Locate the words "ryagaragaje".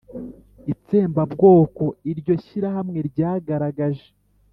3.09-4.07